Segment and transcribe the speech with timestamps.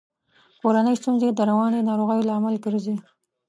[0.61, 2.95] کورنۍ ستونزي د رواني ناروغیو لامل ګرزي.